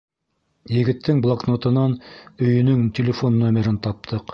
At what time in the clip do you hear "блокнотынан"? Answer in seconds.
1.27-1.95